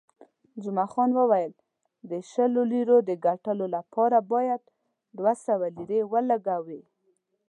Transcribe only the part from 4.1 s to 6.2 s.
باید دوه سوه لیرې